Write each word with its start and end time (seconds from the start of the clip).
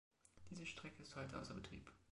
Diese 0.49 0.65
Strecke 0.65 1.03
ist 1.03 1.15
heute 1.15 1.37
außer 1.39 1.53
Betrieb. 1.53 1.91